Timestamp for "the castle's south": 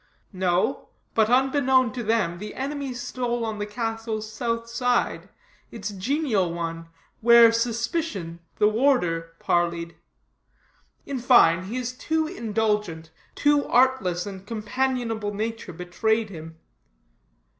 3.59-4.67